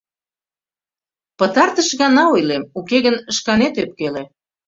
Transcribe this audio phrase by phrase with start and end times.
[1.37, 4.23] —Пытартыш гана ойлем, уке гын шканет ӧпкеле.